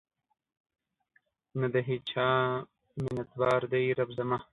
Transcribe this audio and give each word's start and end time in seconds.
نه 1.59 1.67
د 1.73 1.75
هیچا 1.89 2.29
منتبار 3.03 3.61
دی 3.71 3.83
رب 3.99 4.09
زما 4.17 4.37